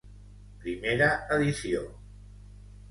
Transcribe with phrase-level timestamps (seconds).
[0.63, 1.87] Primera edició.